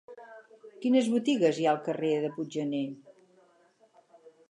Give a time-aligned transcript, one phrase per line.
[0.85, 2.85] Quines botigues hi ha al carrer de Puiggener?